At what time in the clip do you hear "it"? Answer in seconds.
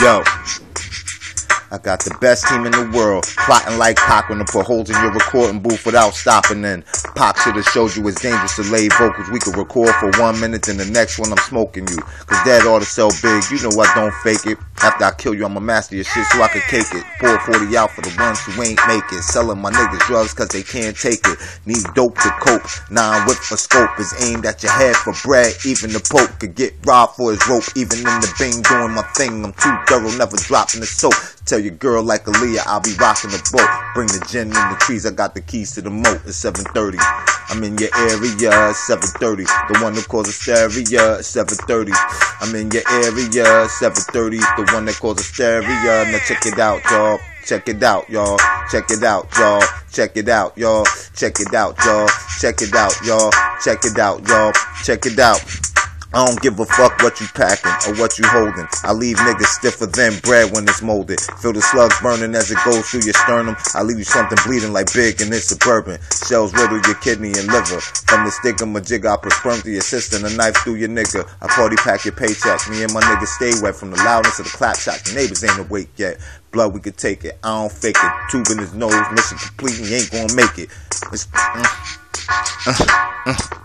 14.46-14.56, 16.92-17.04, 21.26-21.38, 46.46-46.58, 47.68-47.82, 48.90-49.02, 50.16-50.28, 51.40-51.54, 52.60-52.74, 53.84-53.98, 55.06-55.18, 62.50-62.56, 77.26-77.38, 78.00-78.12, 80.56-80.70